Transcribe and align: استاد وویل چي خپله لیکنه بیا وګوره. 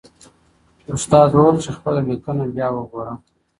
استاد 0.93 1.29
وویل 1.33 1.57
چي 1.63 1.71
خپله 1.77 2.01
لیکنه 2.09 2.43
بیا 2.53 2.67
وګوره. 2.73 3.13